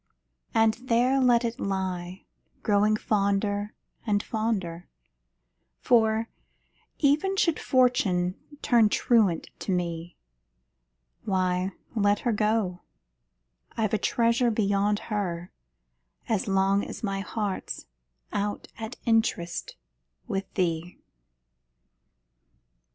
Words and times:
And 0.55 0.73
there 0.85 1.19
let 1.19 1.45
it 1.45 1.59
lie, 1.59 2.25
growing 2.63 2.95
fonder 2.95 3.75
and, 4.03 4.23
fonder 4.23 4.87
For, 5.77 6.27
even 6.97 7.37
should 7.37 7.59
Fortune 7.59 8.33
turn 8.63 8.89
truant 8.89 9.51
to 9.59 9.71
me, 9.71 10.17
Why, 11.23 11.73
let 11.95 12.21
her 12.21 12.31
go 12.31 12.81
I've 13.77 13.93
a 13.93 13.99
treasure 13.99 14.49
beyond 14.49 14.97
her, 15.13 15.51
As 16.27 16.47
long 16.47 16.83
as 16.83 17.03
my 17.03 17.19
heart's 17.19 17.85
out 18.33 18.69
at 18.79 18.95
interest 19.05 19.75
With 20.27 20.51
thee! 20.55 20.97